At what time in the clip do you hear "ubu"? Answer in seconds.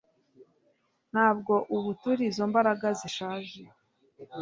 1.75-1.89